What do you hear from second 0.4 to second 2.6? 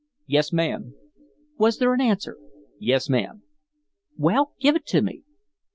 ma'am." "Was there an answer?"